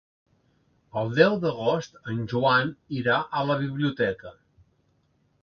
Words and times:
El 1.01 1.11
deu 1.19 1.35
d'agost 1.43 1.99
en 2.13 2.23
Joan 2.33 2.73
irà 3.01 3.19
a 3.41 3.45
la 3.53 3.59
biblioteca. 3.61 4.35